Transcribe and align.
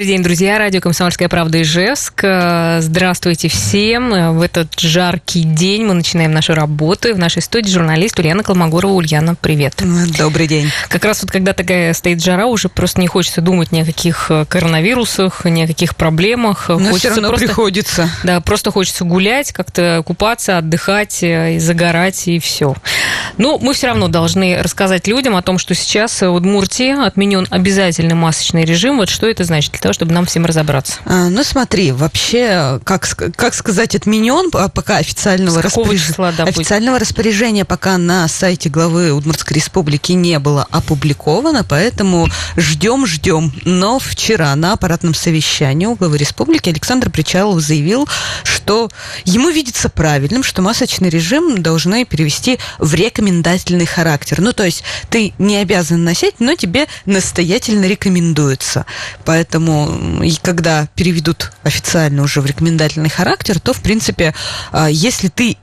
Добрый 0.00 0.14
день, 0.14 0.22
друзья. 0.22 0.58
Радио 0.58 0.80
«Комсомольская 0.80 1.28
правда» 1.28 1.60
Ижевск. 1.60 2.24
Здравствуйте 2.78 3.48
всем. 3.48 4.36
В 4.38 4.42
этот 4.42 4.78
жаркий 4.78 5.42
день 5.42 5.86
мы 5.86 5.94
начинаем 5.94 6.30
нашу 6.30 6.54
работу. 6.54 7.12
В 7.12 7.18
нашей 7.18 7.42
студии 7.42 7.68
журналист 7.68 8.16
Ульяна 8.16 8.44
Колмогорова. 8.44 8.92
Ульяна, 8.92 9.34
привет. 9.34 9.82
Добрый 10.16 10.46
день. 10.46 10.70
Как 10.88 11.04
раз 11.04 11.22
вот 11.22 11.32
когда 11.32 11.52
такая 11.52 11.92
стоит 11.94 12.22
жара, 12.22 12.46
уже 12.46 12.68
просто 12.68 13.00
не 13.00 13.08
хочется 13.08 13.40
думать 13.40 13.72
ни 13.72 13.80
о 13.80 13.84
каких 13.84 14.30
коронавирусах, 14.48 15.44
ни 15.46 15.62
о 15.62 15.66
каких 15.66 15.96
проблемах. 15.96 16.68
Но 16.68 16.78
хочется 16.78 16.98
все 16.98 17.08
равно 17.08 17.30
просто, 17.30 17.46
приходится. 17.46 18.08
Да, 18.22 18.40
просто 18.40 18.70
хочется 18.70 19.02
гулять, 19.02 19.50
как-то 19.50 20.04
купаться, 20.06 20.58
отдыхать, 20.58 21.24
э, 21.24 21.56
и 21.56 21.58
загорать, 21.58 22.28
и 22.28 22.38
все. 22.38 22.76
Но 23.38 23.58
мы 23.58 23.72
все 23.72 23.86
равно 23.86 24.08
должны 24.08 24.60
рассказать 24.62 25.06
людям 25.06 25.36
о 25.36 25.42
том, 25.42 25.58
что 25.58 25.74
сейчас 25.74 26.20
в 26.20 26.28
Удмуртии 26.30 27.06
отменен 27.06 27.46
обязательный 27.50 28.14
масочный 28.14 28.64
режим. 28.64 28.98
Вот 28.98 29.08
что 29.08 29.26
это 29.28 29.44
значит? 29.44 29.72
Для 29.72 29.80
того, 29.80 29.92
чтобы 29.92 30.12
нам 30.12 30.26
всем 30.26 30.44
разобраться? 30.44 30.94
А, 31.04 31.28
ну, 31.28 31.42
смотри, 31.44 31.92
вообще, 31.92 32.80
как, 32.84 33.06
как 33.36 33.54
сказать, 33.54 33.94
отменен 33.94 34.50
а 34.52 34.68
пока 34.68 34.98
официального, 34.98 35.62
распоряж... 35.62 36.06
числа, 36.06 36.32
да, 36.36 36.44
официального 36.44 36.98
распоряжения 36.98 37.64
пока 37.64 37.96
на 37.96 38.26
сайте 38.28 38.68
главы 38.68 39.12
Удмуртской 39.12 39.54
республики 39.54 40.12
не 40.12 40.38
было 40.38 40.66
опубликовано, 40.70 41.64
поэтому 41.64 42.28
ждем, 42.56 43.06
ждем. 43.06 43.52
Но 43.64 43.98
вчера 43.98 44.54
на 44.56 44.72
аппаратном 44.72 45.14
совещании 45.14 45.86
у 45.86 45.94
главы 45.94 46.18
республики 46.18 46.68
Александр 46.70 47.10
Причалов 47.10 47.60
заявил, 47.60 48.08
что 48.42 48.90
ему 49.24 49.50
видится 49.50 49.88
правильным, 49.88 50.42
что 50.42 50.60
масочный 50.62 51.08
режим 51.08 51.62
должны 51.62 52.04
перевести 52.04 52.58
в 52.78 52.94
рекомендательный 53.28 53.86
характер. 53.86 54.40
Ну, 54.40 54.52
то 54.52 54.64
есть 54.64 54.82
ты 55.10 55.34
не 55.38 55.56
обязан 55.56 56.02
носить, 56.02 56.36
но 56.40 56.54
тебе 56.54 56.86
настоятельно 57.04 57.84
рекомендуется. 57.84 58.86
Поэтому 59.24 60.22
и 60.22 60.34
когда 60.42 60.88
переведут 60.94 61.52
официально 61.62 62.22
уже 62.22 62.40
в 62.40 62.46
рекомендательный 62.46 63.10
характер, 63.10 63.60
то, 63.60 63.72
в 63.72 63.80
принципе, 63.80 64.34
а, 64.72 64.88
если 64.88 65.28
ты 65.28 65.56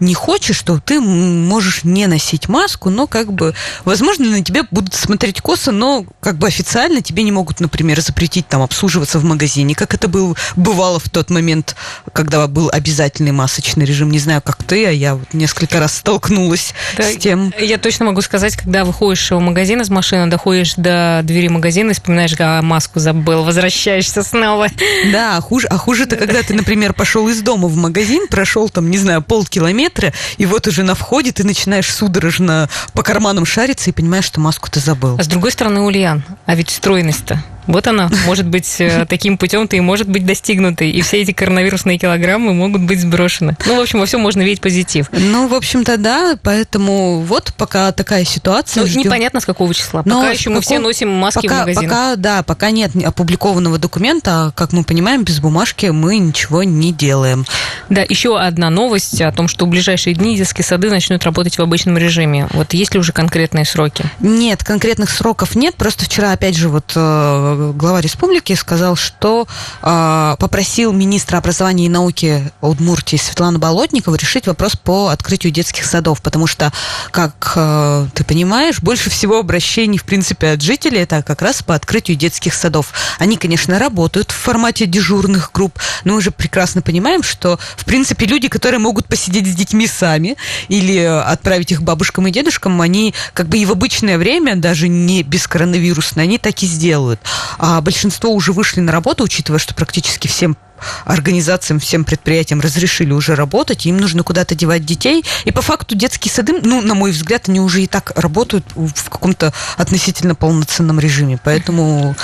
не 0.00 0.14
хочешь, 0.14 0.60
то 0.62 0.80
ты 0.80 1.00
можешь 1.00 1.84
не 1.84 2.06
носить 2.06 2.48
маску, 2.48 2.90
но 2.90 3.06
как 3.06 3.32
бы, 3.32 3.54
возможно, 3.84 4.26
на 4.26 4.42
тебя 4.42 4.64
будут 4.70 4.94
смотреть 4.94 5.40
косо, 5.40 5.70
но 5.72 6.04
как 6.20 6.36
бы 6.36 6.46
официально 6.46 7.02
тебе 7.02 7.22
не 7.22 7.32
могут, 7.32 7.60
например, 7.60 8.00
запретить 8.00 8.48
там 8.48 8.62
обслуживаться 8.62 9.18
в 9.18 9.24
магазине, 9.24 9.74
как 9.74 9.94
это 9.94 10.08
был, 10.08 10.36
бывало 10.56 10.98
в 10.98 11.08
тот 11.08 11.30
момент, 11.30 11.76
когда 12.12 12.46
был 12.46 12.68
обязательный 12.72 13.32
масочный 13.32 13.84
режим. 13.84 14.10
Не 14.10 14.18
знаю, 14.18 14.42
как 14.42 14.62
ты, 14.64 14.86
а 14.86 14.90
я 14.90 15.14
вот 15.14 15.32
несколько 15.34 15.78
раз 15.78 15.96
столкнулась 15.96 16.74
да, 16.96 17.04
с 17.04 17.16
тем. 17.16 17.52
Я 17.58 17.78
точно 17.78 18.06
могу 18.06 18.22
сказать, 18.22 18.56
когда 18.56 18.84
выходишь 18.84 19.30
в 19.30 19.38
магазин 19.38 19.80
из 19.80 19.90
машины, 19.90 20.28
доходишь 20.28 20.74
до 20.76 21.20
двери 21.22 21.48
магазина 21.48 21.90
и 21.90 21.94
вспоминаешь, 21.94 22.34
а 22.38 22.60
маску 22.62 22.98
забыл, 22.98 23.44
возвращаешься 23.44 24.22
снова. 24.22 24.68
Да, 25.12 25.36
а 25.36 25.40
хуже, 25.40 25.68
а 25.68 25.78
хуже 25.78 26.04
это, 26.04 26.16
когда 26.16 26.42
ты, 26.42 26.54
например, 26.54 26.92
пошел 26.92 27.28
из 27.28 27.40
дома 27.42 27.68
в 27.68 27.76
магазин, 27.76 28.26
прошел 28.28 28.68
там, 28.68 28.90
не 28.90 28.98
знаю, 28.98 29.22
полкилометра, 29.22 29.91
метра, 29.92 30.12
и 30.38 30.46
вот 30.46 30.66
уже 30.66 30.82
на 30.82 30.94
входе 30.94 31.32
ты 31.32 31.44
начинаешь 31.44 31.92
судорожно 31.92 32.68
по 32.94 33.02
карманам 33.02 33.44
шариться 33.44 33.90
и 33.90 33.92
понимаешь, 33.92 34.24
что 34.24 34.40
маску 34.40 34.70
ты 34.70 34.80
забыл. 34.80 35.16
А 35.18 35.22
с 35.22 35.26
другой 35.26 35.52
стороны, 35.52 35.80
Ульян, 35.80 36.24
а 36.46 36.54
ведь 36.54 36.70
стройность-то 36.70 37.42
вот 37.66 37.86
она, 37.86 38.10
может 38.26 38.46
быть, 38.46 38.80
э, 38.80 39.06
таким 39.08 39.38
путем-то 39.38 39.76
и 39.76 39.80
может 39.80 40.08
быть 40.08 40.26
достигнутой, 40.26 40.90
и 40.90 41.00
все 41.02 41.22
эти 41.22 41.32
коронавирусные 41.32 41.98
килограммы 41.98 42.54
могут 42.54 42.82
быть 42.82 43.00
сброшены. 43.00 43.56
Ну, 43.66 43.76
в 43.76 43.80
общем, 43.80 44.00
во 44.00 44.06
всем 44.06 44.20
можно 44.20 44.42
видеть 44.42 44.60
позитив. 44.60 45.06
Ну, 45.12 45.48
в 45.48 45.54
общем-то, 45.54 45.96
да, 45.96 46.36
поэтому 46.42 47.20
вот 47.20 47.52
пока 47.56 47.92
такая 47.92 48.24
ситуация. 48.24 48.82
Ну, 48.82 48.86
ждем. 48.88 49.02
непонятно, 49.02 49.40
с 49.40 49.46
какого 49.46 49.72
числа. 49.74 50.02
Но 50.04 50.20
пока 50.20 50.30
еще 50.30 50.50
мы 50.50 50.60
все 50.60 50.78
носим 50.78 51.10
маски 51.10 51.46
пока, 51.46 51.56
в 51.56 51.58
магазинах. 51.60 51.90
Пока, 51.90 52.16
да, 52.16 52.42
пока 52.42 52.70
нет 52.70 52.92
опубликованного 53.04 53.78
документа, 53.78 54.46
а, 54.46 54.50
как 54.52 54.72
мы 54.72 54.84
понимаем, 54.84 55.24
без 55.24 55.40
бумажки 55.40 55.86
мы 55.86 56.18
ничего 56.18 56.62
не 56.62 56.92
делаем. 56.92 57.44
Да, 57.88 58.02
еще 58.08 58.38
одна 58.38 58.70
новость 58.70 59.20
о 59.20 59.30
том, 59.32 59.48
что 59.48 59.66
в 59.66 59.68
ближайшие 59.68 60.14
дни 60.14 60.36
детские 60.36 60.64
сады 60.64 60.90
начнут 60.90 61.22
работать 61.24 61.58
в 61.58 61.62
обычном 61.62 61.98
режиме. 61.98 62.48
Вот 62.52 62.72
есть 62.74 62.94
ли 62.94 63.00
уже 63.00 63.12
конкретные 63.12 63.64
сроки? 63.64 64.04
Нет, 64.20 64.64
конкретных 64.64 65.10
сроков 65.10 65.54
нет. 65.54 65.74
Просто 65.74 66.04
вчера, 66.04 66.32
опять 66.32 66.56
же, 66.56 66.68
вот 66.68 66.92
э, 66.94 67.51
глава 67.74 68.00
республики 68.00 68.54
сказал, 68.54 68.96
что 68.96 69.46
э, 69.82 70.36
попросил 70.38 70.92
министра 70.92 71.38
образования 71.38 71.86
и 71.86 71.88
науки 71.88 72.52
Удмуртии 72.60 73.16
Светлану 73.16 73.58
Болотникову 73.58 74.16
решить 74.16 74.46
вопрос 74.46 74.76
по 74.76 75.08
открытию 75.08 75.52
детских 75.52 75.84
садов, 75.84 76.22
потому 76.22 76.46
что, 76.46 76.72
как 77.10 77.52
э, 77.56 78.06
ты 78.14 78.24
понимаешь, 78.24 78.80
больше 78.80 79.10
всего 79.10 79.38
обращений, 79.38 79.98
в 79.98 80.04
принципе, 80.04 80.50
от 80.50 80.62
жителей 80.62 81.00
это 81.00 81.22
как 81.22 81.42
раз 81.42 81.62
по 81.62 81.74
открытию 81.74 82.16
детских 82.16 82.54
садов. 82.54 82.92
Они, 83.18 83.36
конечно, 83.36 83.78
работают 83.78 84.30
в 84.30 84.36
формате 84.36 84.86
дежурных 84.86 85.50
групп, 85.52 85.78
но 86.04 86.12
мы 86.12 86.18
уже 86.18 86.30
прекрасно 86.30 86.82
понимаем, 86.82 87.22
что, 87.22 87.58
в 87.76 87.84
принципе, 87.84 88.26
люди, 88.26 88.48
которые 88.48 88.78
могут 88.78 89.06
посидеть 89.06 89.46
с 89.46 89.54
детьми 89.54 89.86
сами 89.86 90.36
или 90.68 90.98
отправить 90.98 91.72
их 91.72 91.82
бабушкам 91.82 92.26
и 92.26 92.30
дедушкам, 92.30 92.80
они 92.80 93.14
как 93.34 93.48
бы 93.48 93.58
и 93.58 93.64
в 93.64 93.72
обычное 93.72 94.18
время, 94.18 94.56
даже 94.56 94.88
не 94.88 95.22
без 95.22 95.46
коронавирусное, 95.46 96.24
они 96.24 96.38
так 96.38 96.62
и 96.62 96.66
сделают. 96.66 97.20
А 97.58 97.80
большинство 97.80 98.30
уже 98.30 98.52
вышли 98.52 98.80
на 98.80 98.92
работу, 98.92 99.24
учитывая, 99.24 99.58
что 99.58 99.74
практически 99.74 100.28
всем 100.28 100.56
организациям, 101.04 101.80
всем 101.80 102.04
предприятиям 102.04 102.60
разрешили 102.60 103.12
уже 103.12 103.34
работать, 103.34 103.86
им 103.86 103.96
нужно 103.98 104.22
куда-то 104.22 104.54
девать 104.54 104.84
детей. 104.84 105.24
И 105.44 105.50
по 105.50 105.62
факту 105.62 105.94
детские 105.94 106.32
сады, 106.32 106.60
ну, 106.62 106.80
на 106.80 106.94
мой 106.94 107.12
взгляд, 107.12 107.48
они 107.48 107.60
уже 107.60 107.82
и 107.82 107.86
так 107.86 108.12
работают 108.16 108.64
в 108.74 109.08
каком-то 109.08 109.52
относительно 109.76 110.34
полноценном 110.34 111.00
режиме. 111.00 111.38
Поэтому... 111.42 112.14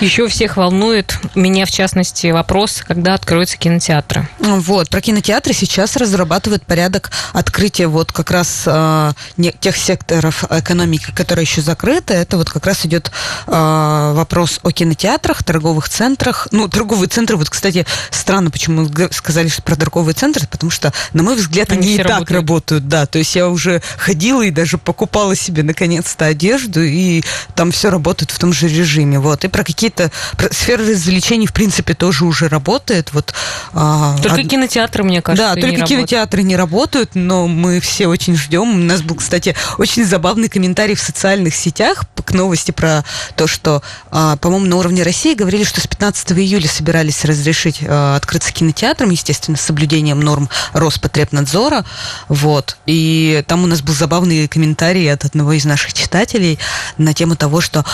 Еще 0.00 0.28
всех 0.28 0.56
волнует, 0.56 1.18
меня 1.34 1.66
в 1.66 1.70
частности, 1.70 2.28
вопрос, 2.28 2.82
когда 2.86 3.14
откроются 3.14 3.56
кинотеатры. 3.56 4.28
Вот, 4.38 4.88
про 4.88 5.00
кинотеатры 5.00 5.52
сейчас 5.52 5.96
разрабатывают 5.96 6.64
порядок 6.64 7.10
открытия 7.32 7.86
вот 7.86 8.12
как 8.12 8.30
раз 8.30 8.64
э, 8.66 9.12
тех 9.60 9.76
секторов 9.76 10.44
экономики, 10.50 11.12
которые 11.14 11.44
еще 11.44 11.60
закрыты. 11.60 12.14
Это 12.14 12.36
вот 12.36 12.50
как 12.50 12.66
раз 12.66 12.84
идет 12.86 13.10
э, 13.46 14.12
вопрос 14.14 14.60
о 14.62 14.70
кинотеатрах, 14.70 15.42
торговых 15.42 15.88
центрах. 15.88 16.48
Ну, 16.50 16.68
торговые 16.68 17.08
центры, 17.08 17.36
вот, 17.36 17.50
кстати, 17.50 17.86
странно, 18.10 18.50
почему 18.50 18.88
сказали 19.10 19.48
что 19.48 19.62
про 19.62 19.76
торговые 19.76 20.14
центры, 20.14 20.46
потому 20.46 20.70
что, 20.70 20.92
на 21.12 21.22
мой 21.22 21.36
взгляд, 21.36 21.72
они, 21.72 21.88
они 21.88 21.96
и 21.96 22.02
так 22.02 22.30
работают. 22.30 22.88
Да, 22.88 23.06
то 23.06 23.18
есть 23.18 23.34
я 23.34 23.48
уже 23.48 23.82
ходила 23.96 24.42
и 24.42 24.50
даже 24.50 24.78
покупала 24.78 25.34
себе 25.34 25.62
наконец-то 25.62 26.26
одежду, 26.26 26.82
и 26.82 27.22
там 27.54 27.70
все 27.70 27.90
работает 27.90 28.30
в 28.30 28.38
том 28.38 28.52
же 28.52 28.68
режиме. 28.68 29.18
Вот. 29.18 29.44
И 29.44 29.48
про 29.48 29.64
какие-то 29.64 30.10
про 30.36 30.52
сферы 30.52 30.90
развлечений, 30.90 31.46
в 31.46 31.52
принципе, 31.52 31.94
тоже 31.94 32.24
уже 32.24 32.48
работает. 32.48 33.12
Вот, 33.12 33.34
а, 33.72 34.16
только 34.22 34.40
од... 34.40 34.48
кинотеатры, 34.48 35.04
мне 35.04 35.22
кажется, 35.22 35.54
Да, 35.54 35.60
только 35.60 35.80
не 35.80 35.86
кинотеатры 35.86 36.42
не 36.42 36.56
работают, 36.56 37.14
но 37.14 37.46
мы 37.46 37.80
все 37.80 38.06
очень 38.06 38.36
ждем. 38.36 38.70
У 38.70 38.84
нас 38.84 39.02
был, 39.02 39.16
кстати, 39.16 39.54
очень 39.78 40.04
забавный 40.04 40.48
комментарий 40.48 40.94
в 40.94 41.00
социальных 41.00 41.54
сетях 41.54 42.04
к 42.28 42.32
новости 42.32 42.70
про 42.70 43.04
то, 43.34 43.46
что, 43.46 43.82
а, 44.10 44.36
по-моему, 44.36 44.66
на 44.66 44.76
уровне 44.76 45.02
России 45.02 45.34
говорили, 45.34 45.64
что 45.64 45.80
с 45.80 45.86
15 45.86 46.32
июля 46.32 46.68
собирались 46.68 47.24
разрешить 47.24 47.82
Э, 47.88 48.16
открыться 48.16 48.52
кинотеатром, 48.52 49.10
естественно, 49.10 49.56
с 49.56 49.62
соблюдением 49.62 50.20
норм 50.20 50.50
Роспотребнадзора. 50.74 51.86
Вот. 52.28 52.76
И 52.84 53.42
там 53.46 53.64
у 53.64 53.66
нас 53.66 53.80
был 53.80 53.94
забавный 53.94 54.46
комментарий 54.46 55.10
от 55.10 55.24
одного 55.24 55.52
из 55.52 55.64
наших 55.64 55.94
читателей 55.94 56.58
на 56.98 57.14
тему 57.14 57.34
того, 57.34 57.62
что 57.62 57.84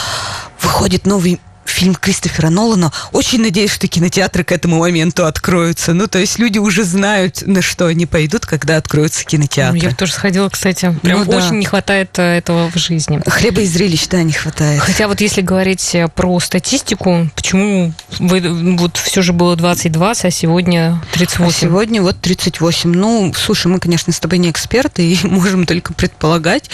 выходит 0.60 1.06
новый 1.06 1.40
фильм 1.64 1.94
Кристофера 1.94 2.50
Нолана. 2.50 2.92
Очень 3.12 3.42
надеюсь, 3.42 3.72
что 3.72 3.88
кинотеатры 3.88 4.44
к 4.44 4.52
этому 4.52 4.78
моменту 4.78 5.26
откроются. 5.26 5.92
Ну, 5.94 6.06
то 6.06 6.18
есть 6.18 6.38
люди 6.38 6.58
уже 6.58 6.84
знают, 6.84 7.42
на 7.46 7.62
что 7.62 7.86
они 7.86 8.06
пойдут, 8.06 8.46
когда 8.46 8.76
откроются 8.76 9.24
кинотеатры. 9.24 9.78
Я 9.78 9.94
тоже 9.94 10.12
сходила, 10.12 10.48
кстати. 10.48 10.94
Прям 11.02 11.24
ну, 11.24 11.30
очень 11.30 11.50
да. 11.50 11.56
не 11.56 11.66
хватает 11.66 12.18
э, 12.18 12.38
этого 12.38 12.70
в 12.70 12.76
жизни. 12.76 13.20
Хлеба 13.26 13.62
и 13.62 13.66
зрелищ, 13.66 14.06
да, 14.08 14.22
не 14.22 14.32
хватает. 14.32 14.80
Хотя 14.80 15.08
вот 15.08 15.20
если 15.20 15.40
говорить 15.40 15.94
э, 15.94 16.08
про 16.08 16.38
статистику, 16.40 17.28
почему 17.34 17.92
вы, 18.18 18.76
вот 18.76 18.96
все 18.96 19.22
же 19.22 19.32
было 19.32 19.56
20-20, 19.56 20.26
а 20.26 20.30
сегодня 20.30 21.02
38? 21.12 21.44
А 21.44 21.50
сегодня 21.50 22.02
вот 22.02 22.20
38. 22.20 22.92
Ну, 22.92 23.32
слушай, 23.36 23.68
мы, 23.68 23.80
конечно, 23.80 24.12
с 24.12 24.20
тобой 24.20 24.38
не 24.38 24.50
эксперты 24.50 25.12
и 25.12 25.26
можем 25.26 25.66
только 25.66 25.92
предполагать. 25.92 26.70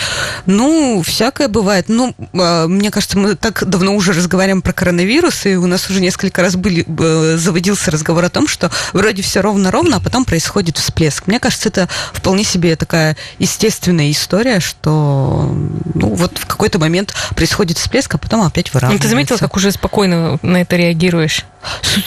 Ну, 0.46 1.02
всякое 1.04 1.48
бывает. 1.48 1.86
Ну, 1.88 2.14
а, 2.34 2.66
мне 2.66 2.90
кажется, 2.90 3.18
мы 3.18 3.34
так 3.34 3.68
давно 3.68 3.94
уже 3.94 4.12
разговариваем 4.12 4.62
про 4.62 4.72
коронавирус, 4.80 5.44
и 5.44 5.56
у 5.56 5.66
нас 5.66 5.90
уже 5.90 6.00
несколько 6.00 6.40
раз 6.40 6.56
были, 6.56 6.86
э, 6.88 7.36
заводился 7.36 7.90
разговор 7.90 8.24
о 8.24 8.30
том, 8.30 8.48
что 8.48 8.70
вроде 8.94 9.20
все 9.20 9.42
ровно-ровно, 9.42 9.96
а 9.96 10.00
потом 10.00 10.24
происходит 10.24 10.78
всплеск. 10.78 11.26
Мне 11.26 11.38
кажется, 11.38 11.68
это 11.68 11.86
вполне 12.14 12.44
себе 12.44 12.76
такая 12.76 13.14
естественная 13.38 14.10
история, 14.10 14.58
что 14.58 15.54
ну, 15.94 16.14
вот 16.14 16.38
в 16.38 16.46
какой-то 16.46 16.78
момент 16.78 17.12
происходит 17.36 17.76
всплеск, 17.76 18.14
а 18.14 18.16
потом 18.16 18.40
опять 18.40 18.72
выравнивается. 18.72 19.06
Ну, 19.06 19.10
ты 19.10 19.14
заметила, 19.14 19.36
как 19.36 19.54
уже 19.54 19.70
спокойно 19.70 20.38
на 20.40 20.62
это 20.62 20.76
реагируешь? 20.76 21.44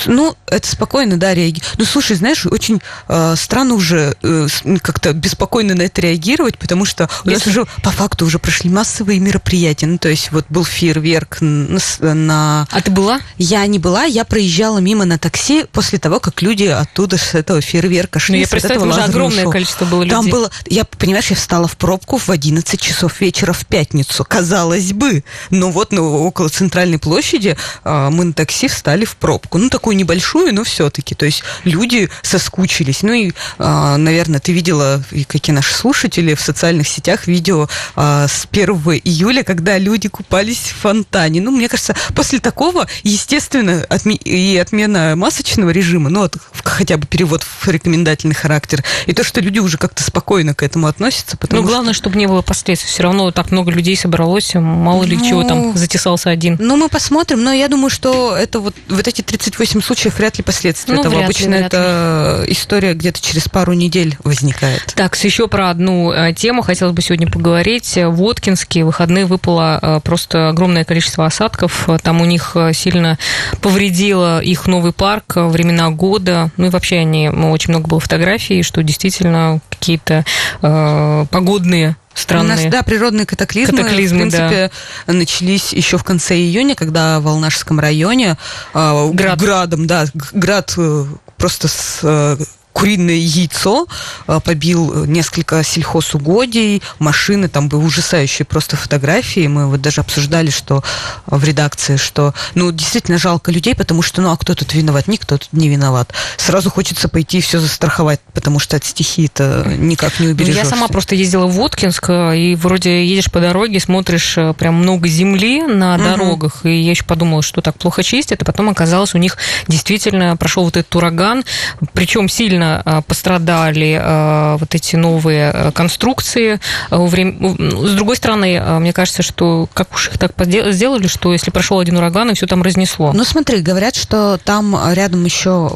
Ну, 0.06 0.36
это 0.48 0.68
спокойно, 0.68 1.18
да, 1.18 1.34
реагирует. 1.34 1.76
Ну, 1.78 1.86
слушай, 1.86 2.16
знаешь, 2.16 2.46
очень 2.46 2.82
э, 3.08 3.36
странно 3.38 3.76
уже 3.76 4.16
э, 4.22 4.48
как-то 4.82 5.14
беспокойно 5.14 5.76
на 5.76 5.84
это 5.84 6.02
реагировать, 6.02 6.58
потому 6.58 6.86
что 6.86 7.10
у 7.26 7.30
нас 7.30 7.46
уже 7.48 7.66
по 7.82 7.92
факту 7.92 8.26
уже 8.26 8.40
прошли 8.40 8.70
массовые 8.70 9.20
мероприятия. 9.20 9.88
Ну, 9.88 9.98
то 9.98 10.10
есть 10.10 10.32
вот 10.32 10.46
был 10.50 10.66
фейерверк 10.66 11.38
на, 11.42 11.80
на... 12.00 12.68
А 12.72 12.82
ты 12.82 12.92
была? 12.92 13.20
Я 13.38 13.66
не 13.68 13.80
была, 13.80 14.04
я 14.04 14.26
проезжала 14.26 14.80
мимо 14.80 15.06
на 15.06 15.18
такси 15.18 15.66
после 15.72 16.00
того, 16.00 16.20
как 16.20 16.42
люди 16.42 16.66
оттуда 16.66 17.18
с 17.18 17.36
этого 17.36 17.62
фейерверка 17.62 18.20
шли. 18.20 18.36
Ну, 18.36 18.42
я 18.42 18.48
представляю, 18.48 18.90
уже 18.90 19.02
огромное 19.02 19.44
шоу. 19.44 19.52
количество 19.52 19.86
было 19.86 20.04
людей. 20.04 20.16
Там 20.16 20.30
было, 20.30 20.52
я, 20.68 20.86
понимаешь, 20.86 21.30
я 21.30 21.36
встала 21.36 21.68
в 21.68 21.78
пробку 21.78 22.18
в 22.18 22.30
11 22.30 22.80
часов 22.80 23.20
вечера 23.22 23.54
в 23.54 23.66
пятницу, 23.66 24.26
казалось 24.28 24.94
бы. 24.94 25.24
Но 25.50 25.72
вот 25.72 25.92
ну, 25.92 26.26
около 26.26 26.50
центральной 26.50 27.00
площади 27.00 27.56
э, 27.84 28.10
мы 28.10 28.26
на 28.26 28.34
такси 28.34 28.68
встали 28.68 29.06
в 29.06 29.16
пробку 29.16 29.43
коробку, 29.44 29.58
ну, 29.58 29.70
такую 29.70 29.96
небольшую, 29.96 30.54
но 30.54 30.64
все-таки. 30.64 31.16
То 31.16 31.26
есть 31.26 31.44
люди 31.64 32.10
соскучились. 32.22 33.04
Ну, 33.04 33.14
и, 33.14 33.32
а, 33.58 33.98
наверное, 33.98 34.40
ты 34.40 34.54
видела, 34.54 35.04
и 35.12 35.24
какие 35.24 35.54
наши 35.56 35.74
слушатели 35.74 36.34
в 36.34 36.42
социальных 36.42 36.88
сетях, 36.88 37.28
видео 37.28 37.68
а, 37.96 38.28
с 38.28 38.48
1 38.50 38.74
июля, 39.04 39.44
когда 39.44 39.78
люди 39.78 40.10
купались 40.10 40.70
в 40.70 40.82
фонтане. 40.82 41.42
Ну, 41.42 41.52
мне 41.52 41.68
кажется, 41.70 41.96
после 42.16 42.40
такого, 42.40 42.88
естественно, 43.04 43.86
отме- 43.90 44.22
и 44.24 44.58
отмена 44.58 45.16
масочного 45.16 45.70
режима, 45.72 46.10
ну, 46.10 46.24
от, 46.24 46.38
хотя 46.64 46.98
бы 46.98 47.06
перевод 47.06 47.44
в 47.44 47.68
рекомендательный 47.68 48.36
характер, 48.36 48.84
и 49.06 49.14
то, 49.14 49.24
что 49.24 49.42
люди 49.42 49.60
уже 49.60 49.78
как-то 49.78 50.04
спокойно 50.04 50.54
к 50.54 50.64
этому 50.64 50.88
относятся. 50.88 51.38
Ну, 51.50 51.64
главное, 51.64 51.94
что... 51.94 52.04
чтобы 52.04 52.18
не 52.18 52.28
было 52.28 52.42
последствий. 52.42 52.90
Все 52.90 53.04
равно 53.04 53.32
так 53.32 53.52
много 53.52 53.72
людей 53.72 53.96
собралось, 53.96 54.54
мало 54.56 55.04
ли 55.04 55.18
ну, 55.18 55.26
чего 55.28 55.44
там 55.44 55.78
затесался 55.78 56.30
один. 56.30 56.58
Ну, 56.60 56.78
мы 56.78 56.90
посмотрим, 56.90 57.44
но 57.44 57.52
я 57.52 57.68
думаю, 57.68 57.90
что 57.90 58.36
это 58.36 58.60
вот, 58.60 58.76
вот 58.90 59.08
эти 59.08 59.22
38 59.38 59.82
случаев 59.82 60.18
вряд 60.20 60.38
ли 60.38 60.44
последствия 60.44 60.94
ну, 60.94 61.02
этого. 61.02 61.24
Обычно 61.24 61.56
ли, 61.56 61.62
это 61.62 62.44
ли. 62.46 62.54
история 62.54 62.94
где-то 62.94 63.20
через 63.20 63.50
пару 63.50 63.74
недель 63.74 64.16
возникает. 64.24 64.94
Так, 64.96 65.18
еще 65.24 65.48
про 65.48 65.72
одну 65.72 66.12
э, 66.12 66.34
тему 66.34 66.62
хотелось 66.62 66.94
бы 66.94 67.02
сегодня 67.02 67.28
поговорить. 67.28 67.96
В 67.96 68.12
Воткинске 68.12 68.84
в 68.84 68.88
выходные 68.88 69.26
выпало 69.26 69.80
э, 69.82 70.00
просто 70.04 70.50
огромное 70.50 70.84
количество 70.84 71.26
осадков. 71.26 71.90
Там 72.04 72.22
у 72.22 72.26
них 72.26 72.52
э, 72.54 72.74
сильно 72.74 73.18
повредило 73.60 74.40
их 74.40 74.68
новый 74.68 74.94
парк, 74.94 75.34
времена 75.36 75.90
года. 75.90 76.52
Ну 76.58 76.68
и 76.68 76.70
вообще 76.70 76.98
они, 76.98 77.30
очень 77.30 77.72
много 77.72 77.88
было 77.88 78.00
фотографий, 78.00 78.62
что 78.62 78.84
действительно 78.84 79.62
какие-то 79.72 80.26
э, 80.62 81.26
погодные 81.32 81.96
странные. 82.14 82.58
У 82.58 82.62
нас, 82.62 82.72
да, 82.72 82.84
природные 82.84 83.26
катаклизмы, 83.26 83.78
катаклизмы 83.78 84.18
в 84.18 84.22
принципе, 84.22 84.72
да. 85.08 85.14
начались 85.14 85.74
еще 85.74 85.98
в 85.98 86.04
конце 86.04 86.36
июня, 86.36 86.76
когда 86.76 87.20
в 87.20 87.24
Волнажском 87.24 87.80
районе 87.80 88.38
э, 88.74 89.10
Град. 89.14 89.40
градом, 89.40 89.88
да, 89.88 90.06
град 90.34 90.74
э, 90.78 91.06
просто 91.38 91.68
с 91.68 92.00
э, 92.04 92.38
куриное 92.84 93.16
яйцо, 93.16 93.88
а, 94.28 94.42
побил 94.42 95.06
несколько 95.06 95.64
сельхозугодий, 95.64 96.82
машины, 97.00 97.48
там 97.48 97.70
были 97.70 97.82
ужасающие 97.82 98.46
просто 98.46 98.76
фотографии. 98.76 99.48
Мы 99.48 99.68
вот 99.68 99.80
даже 99.80 100.02
обсуждали, 100.02 100.50
что 100.50 100.84
а, 101.26 101.38
в 101.38 101.46
редакции, 101.46 101.96
что, 101.96 102.34
ну, 102.56 102.74
действительно 102.74 103.18
жалко 103.18 103.52
людей, 103.52 103.74
потому 103.74 104.02
что, 104.02 104.22
ну, 104.22 104.32
а 104.32 104.38
кто 104.38 104.54
тут 104.54 104.74
виноват? 104.74 105.08
Никто 105.08 105.38
тут 105.38 105.54
не 105.54 105.70
виноват. 105.70 106.14
Сразу 106.36 106.70
хочется 106.70 107.08
пойти 107.08 107.38
и 107.38 107.42
все 107.42 107.60
застраховать, 107.60 108.20
потому 108.34 108.60
что 108.60 108.76
от 108.76 108.84
стихии-то 108.84 109.66
никак 109.78 110.20
не 110.20 110.28
убережешься. 110.28 110.64
Ну, 110.64 110.70
я 110.70 110.70
сама 110.70 110.88
просто 110.90 111.16
ездила 111.16 111.46
в 111.46 111.54
Воткинск, 111.54 112.10
и 112.10 112.58
вроде 112.60 113.06
едешь 113.06 113.32
по 113.32 113.40
дороге, 113.40 113.80
смотришь 113.80 114.38
э, 114.38 114.54
прям 114.54 114.76
много 114.76 115.08
земли 115.08 115.64
на 115.64 115.96
угу. 115.96 116.04
дорогах, 116.04 116.66
и 116.66 116.82
я 116.82 116.92
еще 116.92 117.06
подумала, 117.06 117.44
что 117.44 117.62
так 117.62 117.78
плохо 117.78 118.04
чистят, 118.04 118.42
а 118.42 118.46
потом 118.46 118.68
оказалось, 118.68 119.16
у 119.16 119.20
них 119.20 119.38
действительно 119.70 120.36
прошел 120.36 120.66
вот 120.66 120.76
этот 120.76 120.94
ураган, 120.94 121.46
причем 121.94 122.28
сильно 122.28 122.73
сильно 122.74 122.82
а, 122.86 123.02
пострадали 123.02 124.00
а, 124.02 124.58
вот 124.58 124.76
эти 124.76 124.96
новые 124.96 125.50
а, 125.50 125.72
конструкции. 125.72 126.60
С 126.90 127.96
другой 127.96 128.16
стороны, 128.16 128.62
мне 128.80 128.94
кажется, 128.94 129.22
что 129.22 129.68
как 129.74 129.94
уж 129.94 130.10
их 130.10 130.18
так 130.18 130.32
сделали, 130.72 131.08
что 131.08 131.34
если 131.34 131.52
прошел 131.52 131.80
один 131.80 131.98
ураган, 131.98 132.30
и 132.30 132.34
все 132.34 132.48
там 132.48 132.64
разнесло. 132.64 133.14
Ну 133.14 133.24
смотри, 133.24 133.62
говорят, 133.62 133.96
что 133.96 134.40
там 134.44 134.78
рядом 134.94 135.24
еще, 135.26 135.72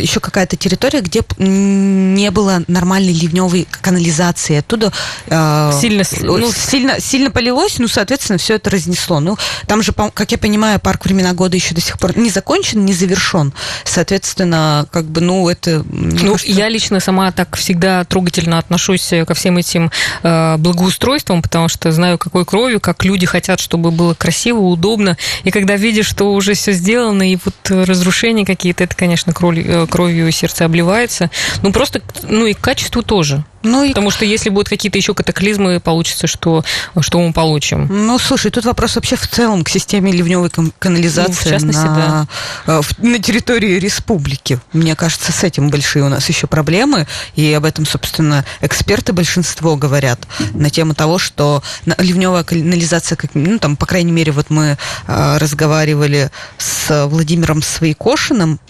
еще 0.00 0.20
какая-то 0.20 0.56
территория, 0.56 1.00
где 1.00 1.22
не 1.38 2.30
было 2.30 2.62
нормальной 2.66 3.12
ливневой 3.12 3.66
канализации. 3.70 4.58
Оттуда 4.58 4.92
сильно, 5.26 6.04
ну, 6.22 6.52
сильно, 6.52 7.00
сильно 7.00 7.30
полилось, 7.30 7.78
ну, 7.78 7.88
соответственно, 7.88 8.38
все 8.38 8.54
это 8.54 8.70
разнесло. 8.70 9.20
Ну, 9.20 9.36
там 9.66 9.82
же, 9.82 9.92
как 9.92 10.30
я 10.32 10.38
понимаю, 10.38 10.80
парк 10.80 11.04
времена 11.04 11.32
года 11.32 11.56
еще 11.56 11.74
до 11.74 11.80
сих 11.80 11.98
пор 11.98 12.16
не 12.16 12.30
закончен, 12.30 12.84
не 12.84 12.92
завершен. 12.92 13.52
Соответственно, 13.84 14.86
как 14.90 15.04
бы, 15.04 15.20
ну, 15.20 15.48
это 15.48 15.84
ну, 15.90 16.37
кажется... 16.42 16.60
я 16.60 16.68
лично 16.68 17.00
сама 17.00 17.30
так 17.32 17.56
всегда 17.56 18.04
трогательно 18.04 18.58
отношусь 18.58 19.12
ко 19.26 19.34
всем 19.34 19.56
этим 19.58 19.90
э, 20.22 20.56
благоустройствам, 20.58 21.42
потому 21.42 21.68
что 21.68 21.92
знаю, 21.92 22.18
какой 22.18 22.44
кровью, 22.44 22.80
как 22.80 23.04
люди 23.04 23.26
хотят, 23.26 23.60
чтобы 23.60 23.90
было 23.90 24.14
красиво, 24.14 24.60
удобно. 24.60 25.16
И 25.44 25.50
когда 25.50 25.76
видишь, 25.76 26.06
что 26.06 26.32
уже 26.34 26.54
все 26.54 26.72
сделано, 26.72 27.30
и 27.30 27.38
вот 27.44 27.54
разрушения 27.70 28.44
какие-то, 28.44 28.84
это, 28.84 28.96
конечно, 28.96 29.32
кровью, 29.32 29.64
э, 29.66 29.86
кровью 29.86 30.30
сердце 30.32 30.64
обливается. 30.64 31.30
Ну, 31.62 31.72
просто, 31.72 32.02
ну 32.22 32.46
и 32.46 32.54
качество 32.54 33.02
тоже. 33.02 33.44
Ну, 33.62 33.82
и... 33.82 33.88
Потому 33.88 34.10
что 34.10 34.24
если 34.24 34.50
будут 34.50 34.68
какие-то 34.68 34.98
еще 34.98 35.14
катаклизмы, 35.14 35.80
получится, 35.80 36.26
что, 36.26 36.64
что 37.00 37.20
мы 37.20 37.32
получим. 37.32 37.88
Ну, 37.90 38.18
слушай, 38.18 38.50
тут 38.50 38.64
вопрос 38.64 38.96
вообще 38.96 39.16
в 39.16 39.26
целом 39.26 39.64
к 39.64 39.68
системе 39.68 40.12
ливневой 40.12 40.50
канализации 40.78 41.28
ну, 41.28 41.34
в 41.34 41.50
частности, 41.50 41.84
на, 41.84 42.26
да. 42.66 42.80
Э, 42.80 42.80
на 42.98 43.18
территории 43.18 43.78
республики. 43.78 44.60
Мне 44.72 44.94
кажется, 44.94 45.32
с 45.32 45.42
этим 45.42 45.70
большие 45.70 46.04
у 46.04 46.08
нас 46.08 46.28
еще 46.28 46.46
проблемы. 46.46 47.06
И 47.34 47.52
об 47.52 47.64
этом, 47.64 47.86
собственно, 47.86 48.44
эксперты 48.60 49.12
большинство 49.12 49.76
говорят 49.76 50.20
на 50.54 50.70
тему 50.70 50.94
того, 50.94 51.18
что 51.18 51.62
ливневая 51.98 52.44
канализация, 52.44 53.16
как, 53.16 53.30
ну, 53.34 53.58
там, 53.58 53.76
по 53.76 53.86
крайней 53.86 54.12
мере, 54.12 54.32
вот 54.32 54.50
мы 54.50 54.76
э, 55.06 55.36
разговаривали 55.38 56.30
с 56.58 57.06
Владимиром 57.06 57.62
Своекошиным, 57.62 58.60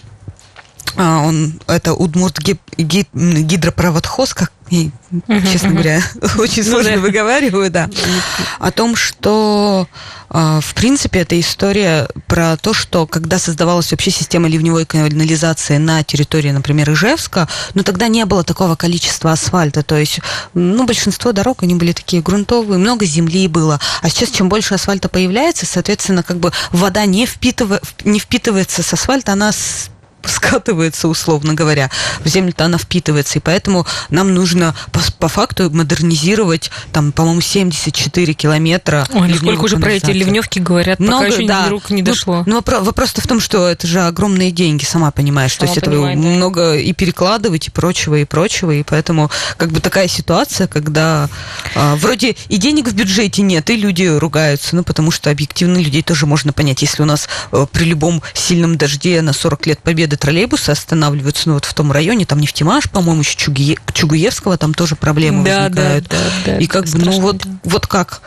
он 0.97 1.59
это 1.67 1.93
Удмурт 1.93 2.39
гид, 2.39 2.59
гид, 2.77 3.07
гидропроводхоз, 3.13 4.33
как 4.33 4.51
я, 4.69 4.91
честно 5.51 5.71
говоря, 5.71 6.01
очень 6.37 6.63
ну 6.63 6.71
сложно 6.71 6.97
выговариваю, 6.97 7.71
да, 7.71 7.89
о 8.59 8.71
том, 8.71 8.95
что 8.95 9.87
а, 10.29 10.61
в 10.61 10.73
принципе 10.75 11.21
эта 11.21 11.39
история 11.39 12.07
про 12.27 12.55
то, 12.55 12.73
что 12.73 13.07
когда 13.07 13.39
создавалась 13.39 13.89
вообще 13.91 14.11
система 14.11 14.47
ливневой 14.47 14.85
канализации 14.85 15.77
на 15.77 16.03
территории, 16.03 16.51
например, 16.51 16.91
Ижевска, 16.91 17.47
ну 17.73 17.83
тогда 17.83 18.07
не 18.07 18.25
было 18.25 18.43
такого 18.43 18.75
количества 18.75 19.31
асфальта, 19.31 19.81
то 19.81 19.97
есть, 19.97 20.19
ну, 20.53 20.85
большинство 20.85 21.31
дорог, 21.31 21.63
они 21.63 21.75
были 21.75 21.93
такие 21.93 22.21
грунтовые, 22.21 22.77
много 22.77 23.05
земли 23.05 23.47
было, 23.47 23.79
а 24.01 24.09
сейчас 24.09 24.29
чем 24.29 24.49
больше 24.49 24.75
асфальта 24.75 25.09
появляется, 25.09 25.65
соответственно, 25.65 26.21
как 26.21 26.37
бы 26.37 26.51
вода 26.71 27.05
не, 27.05 27.25
впитыв... 27.25 27.81
не 28.03 28.19
впитывается 28.19 28.83
с 28.83 28.93
асфальта, 28.93 29.33
она 29.33 29.51
скатывается, 30.25 31.07
условно 31.07 31.53
говоря, 31.53 31.89
в 32.23 32.27
землю-то 32.27 32.65
она 32.65 32.77
впитывается, 32.77 33.39
и 33.39 33.41
поэтому 33.41 33.85
нам 34.09 34.33
нужно 34.33 34.75
по, 34.91 34.99
по 35.19 35.27
факту 35.27 35.69
модернизировать, 35.69 36.71
там, 36.91 37.11
по-моему, 37.11 37.41
74 37.41 38.33
километра. 38.33 39.07
Ой, 39.13 39.33
сколько 39.35 39.61
уже 39.61 39.77
про 39.77 39.93
эти 39.93 40.11
ливневки 40.11 40.59
говорят, 40.59 40.99
Много, 40.99 41.25
пока 41.25 41.35
еще 41.35 41.47
да. 41.47 41.69
рук 41.69 41.89
не 41.89 42.01
ну, 42.01 42.07
дошло. 42.07 42.43
Ну, 42.45 42.63
ну 42.65 42.83
вопрос-то 42.83 43.21
в 43.21 43.27
том, 43.27 43.39
что 43.39 43.67
это 43.67 43.87
же 43.87 44.01
огромные 44.01 44.51
деньги, 44.51 44.83
сама 44.83 45.11
понимаешь, 45.11 45.55
сама 45.55 45.67
то 45.67 45.73
есть 45.73 45.85
понимаю, 45.85 46.17
это 46.17 46.21
да. 46.21 46.29
много 46.29 46.75
и 46.75 46.93
перекладывать, 46.93 47.67
и 47.67 47.71
прочего, 47.71 48.15
и 48.15 48.25
прочего, 48.25 48.71
и 48.71 48.83
поэтому 48.83 49.29
как 49.57 49.71
бы 49.71 49.79
такая 49.79 50.07
ситуация, 50.07 50.67
когда 50.67 51.29
а, 51.75 51.95
вроде 51.95 52.35
и 52.47 52.57
денег 52.57 52.87
в 52.87 52.93
бюджете 52.93 53.41
нет, 53.41 53.69
и 53.69 53.75
люди 53.75 54.05
ругаются, 54.05 54.75
ну, 54.75 54.83
потому 54.83 55.11
что 55.11 55.29
объективно 55.29 55.77
людей 55.77 56.01
тоже 56.01 56.25
можно 56.25 56.53
понять, 56.53 56.81
если 56.81 57.01
у 57.03 57.05
нас 57.05 57.29
а, 57.51 57.65
при 57.65 57.85
любом 57.85 58.21
сильном 58.33 58.77
дожде 58.77 59.21
на 59.21 59.33
40 59.33 59.67
лет 59.67 59.79
победы 59.79 60.08
победы 60.09 60.17
троллейбусы 60.17 60.71
останавливаются, 60.71 61.49
ну 61.49 61.55
вот 61.55 61.65
в 61.65 61.73
том 61.73 61.91
районе, 61.91 62.25
там 62.25 62.39
Нефтемаш, 62.39 62.89
по-моему, 62.89 63.21
еще 63.21 63.37
Чугуе, 63.37 63.77
Чугуевского, 63.93 64.57
там 64.57 64.73
тоже 64.73 64.95
проблемы 64.95 65.45
да, 65.45 65.63
возникают. 65.63 66.07
Да, 66.07 66.15
да, 66.45 66.53
да, 66.53 66.57
и 66.57 66.65
как 66.65 66.85
бы, 66.87 66.97
ну 66.97 67.19
вот, 67.19 67.43
вот 67.63 67.87
как? 67.87 68.21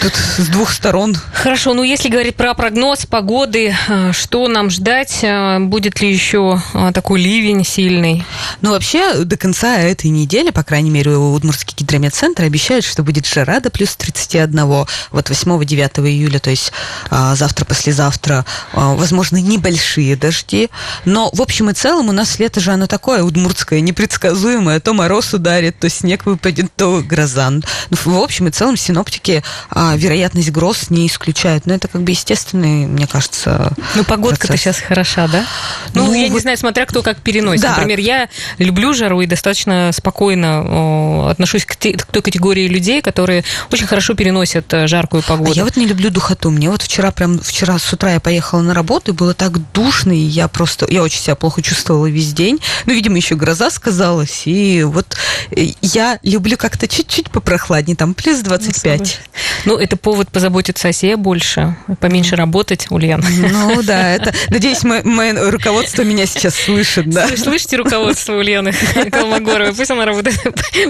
Тут 0.00 0.12
с 0.14 0.46
двух 0.46 0.70
сторон. 0.70 1.16
Хорошо, 1.32 1.74
ну 1.74 1.82
если 1.82 2.08
говорить 2.08 2.36
про 2.36 2.54
прогноз 2.54 3.06
погоды, 3.06 3.74
а, 3.88 4.12
что 4.12 4.46
нам 4.46 4.70
ждать? 4.70 5.20
А, 5.24 5.58
будет 5.58 6.00
ли 6.00 6.12
еще 6.12 6.62
а, 6.72 6.92
такой 6.92 7.20
ливень 7.20 7.64
сильный? 7.64 8.24
Ну 8.60 8.70
вообще 8.70 9.24
до 9.24 9.36
конца 9.36 9.78
этой 9.78 10.10
недели, 10.10 10.50
по 10.50 10.62
крайней 10.62 10.90
мере, 10.90 11.16
Удмуртский 11.16 11.74
гидрометцентр 11.76 12.44
обещает, 12.44 12.84
что 12.84 13.02
будет 13.02 13.26
жара 13.26 13.58
до 13.58 13.70
плюс 13.70 13.96
31. 13.96 14.66
Вот 14.66 14.88
8-9 15.12 16.06
июля, 16.08 16.38
то 16.38 16.50
есть 16.50 16.72
завтра-послезавтра, 17.10 18.44
возможно, 18.72 19.38
небольшие 19.38 20.14
дожди. 20.14 20.68
Но, 21.08 21.30
в 21.32 21.40
общем 21.40 21.70
и 21.70 21.72
целом, 21.72 22.08
у 22.08 22.12
нас 22.12 22.38
лето 22.38 22.60
же 22.60 22.70
оно 22.70 22.86
такое 22.86 23.22
удмуртское, 23.22 23.80
непредсказуемое. 23.80 24.78
То 24.80 24.92
мороз 24.92 25.32
ударит, 25.32 25.78
то 25.78 25.88
снег 25.88 26.26
выпадет, 26.26 26.66
то 26.76 27.02
гроза. 27.02 27.48
Ну, 27.48 27.62
в 27.90 28.18
общем 28.18 28.48
и 28.48 28.50
целом, 28.50 28.76
синоптики 28.76 29.42
а, 29.70 29.96
вероятность 29.96 30.50
гроз 30.50 30.90
не 30.90 31.06
исключают. 31.06 31.64
Но 31.64 31.74
это 31.74 31.88
как 31.88 32.02
бы 32.02 32.10
естественный, 32.10 32.86
мне 32.86 33.06
кажется, 33.06 33.72
Ну, 33.94 34.04
погодка-то 34.04 34.56
сейчас 34.56 34.80
хороша, 34.80 35.28
да? 35.28 35.46
Ну, 35.94 36.06
ну 36.06 36.12
я 36.12 36.26
вот... 36.26 36.34
не 36.34 36.40
знаю, 36.40 36.58
смотря 36.58 36.84
кто 36.84 37.02
как 37.02 37.18
переносит. 37.18 37.62
Да. 37.62 37.70
Например, 37.70 37.98
я 37.98 38.28
люблю 38.58 38.92
жару 38.92 39.20
и 39.22 39.26
достаточно 39.26 39.90
спокойно 39.94 40.62
о, 40.62 41.28
отношусь 41.30 41.64
к, 41.64 41.76
те, 41.76 41.92
к 41.92 42.04
той 42.06 42.22
категории 42.22 42.68
людей, 42.68 43.00
которые 43.00 43.44
очень 43.72 43.86
хорошо 43.86 44.14
переносят 44.14 44.72
э, 44.74 44.86
жаркую 44.86 45.22
погоду. 45.22 45.52
А 45.52 45.54
я 45.54 45.64
вот 45.64 45.76
не 45.76 45.86
люблю 45.86 46.10
духоту. 46.10 46.50
Мне 46.50 46.70
вот 46.70 46.82
вчера 46.82 47.12
прям, 47.12 47.38
вчера 47.38 47.78
с 47.78 47.92
утра 47.92 48.12
я 48.12 48.20
поехала 48.20 48.60
на 48.60 48.74
работу, 48.74 49.12
и 49.12 49.14
было 49.14 49.32
так 49.32 49.72
душно, 49.72 50.12
и 50.12 50.18
я 50.18 50.48
просто, 50.48 50.86
я 50.98 51.04
очень 51.04 51.20
себя 51.20 51.36
плохо 51.36 51.62
чувствовала 51.62 52.06
весь 52.06 52.32
день. 52.32 52.58
Ну, 52.86 52.92
видимо, 52.92 53.16
еще 53.16 53.36
гроза 53.36 53.70
сказалась, 53.70 54.42
и 54.46 54.82
вот 54.82 55.16
э, 55.50 55.68
я 55.80 56.18
люблю 56.22 56.56
как-то 56.56 56.88
чуть-чуть 56.88 57.30
попрохладнее, 57.30 57.96
там 57.96 58.14
плюс 58.14 58.40
25. 58.40 59.20
Ну, 59.64 59.76
это 59.76 59.96
повод 59.96 60.30
позаботиться 60.30 60.88
о 60.88 60.92
себе 60.92 61.16
больше, 61.16 61.76
поменьше 62.00 62.36
работать, 62.36 62.86
Ульяна. 62.90 63.26
Ну, 63.50 63.82
да, 63.82 64.14
это, 64.14 64.34
надеюсь, 64.50 64.82
мое 64.82 65.50
руководство 65.50 66.02
меня 66.02 66.26
сейчас 66.26 66.54
слышит, 66.54 67.08
да. 67.08 67.28
Слышите 67.36 67.76
руководство 67.76 68.34
Ульяны 68.34 68.72
Колмогоровой? 69.10 69.74
Пусть 69.74 69.90
она 69.90 70.04
работает 70.04 70.40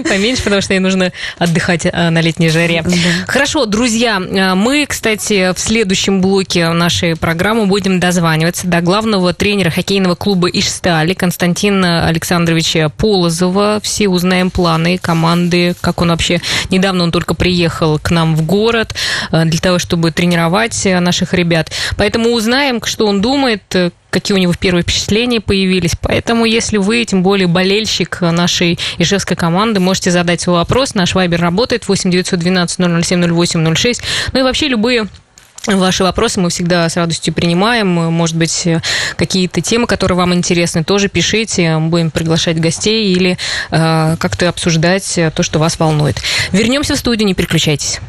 поменьше, 0.03 0.43
потому 0.43 0.61
что 0.61 0.73
ей 0.73 0.79
нужно 0.79 1.11
отдыхать 1.37 1.85
э, 1.85 2.09
на 2.09 2.21
летней 2.21 2.49
жаре. 2.49 2.83
Хорошо, 3.27 3.65
друзья, 3.65 4.19
э, 4.19 4.55
мы, 4.55 4.85
кстати, 4.87 5.53
в 5.53 5.59
следующем 5.59 6.21
блоке 6.21 6.69
нашей 6.69 7.15
программы 7.15 7.67
будем 7.67 7.99
дозваниваться 7.99 8.67
до 8.67 8.81
главного 8.81 9.33
тренера 9.33 9.69
хоккейного 9.69 9.98
клуба 10.15 10.49
«Ишстали» 10.49 11.13
Константина 11.13 12.07
Александровича 12.07 12.89
Полозова. 12.89 13.79
Все 13.81 14.07
узнаем 14.07 14.51
планы 14.51 14.97
команды, 14.97 15.75
как 15.81 16.01
он 16.01 16.09
вообще... 16.09 16.41
Недавно 16.69 17.03
он 17.03 17.11
только 17.11 17.33
приехал 17.33 17.99
к 17.99 18.11
нам 18.11 18.35
в 18.35 18.45
город 18.45 18.95
э, 19.31 19.45
для 19.45 19.59
того, 19.59 19.79
чтобы 19.79 20.11
тренировать 20.11 20.85
наших 20.85 21.33
ребят. 21.33 21.71
Поэтому 21.97 22.31
узнаем, 22.31 22.81
что 22.83 23.07
он 23.07 23.21
думает, 23.21 23.63
какие 24.09 24.35
у 24.35 24.39
него 24.39 24.53
первые 24.59 24.83
впечатления 24.83 25.41
появились. 25.41 25.93
Поэтому, 26.01 26.45
если 26.45 26.77
вы, 26.77 27.05
тем 27.05 27.23
более 27.23 27.47
болельщик 27.47 28.21
нашей 28.21 28.79
ижевской 28.97 29.37
команды, 29.37 29.79
можете 29.79 30.11
задать 30.11 30.41
свой 30.41 30.57
вопрос. 30.57 30.95
Наш 30.95 31.15
вайбер 31.15 31.41
работает 31.41 31.87
8 31.87 32.11
912 32.11 33.05
007 33.05 33.33
08 33.33 33.75
06. 33.75 34.01
Ну 34.33 34.39
и 34.39 34.43
вообще 34.43 34.67
любые 34.67 35.07
Ваши 35.67 36.03
вопросы 36.03 36.39
мы 36.39 36.49
всегда 36.49 36.87
с 36.87 36.95
радостью 36.95 37.33
принимаем. 37.33 37.87
Может 37.87 38.35
быть, 38.35 38.67
какие-то 39.15 39.61
темы, 39.61 39.87
которые 39.87 40.17
вам 40.17 40.33
интересны, 40.33 40.83
тоже 40.83 41.09
пишите. 41.09 41.77
Мы 41.77 41.89
будем 41.89 42.11
приглашать 42.11 42.59
гостей 42.59 43.13
или 43.13 43.37
э, 43.71 44.15
как-то 44.17 44.49
обсуждать 44.49 45.19
то, 45.35 45.43
что 45.43 45.59
вас 45.59 45.77
волнует. 45.77 46.21
Вернемся 46.51 46.95
в 46.95 46.99
студию, 46.99 47.27
не 47.27 47.33
переключайтесь. 47.33 47.99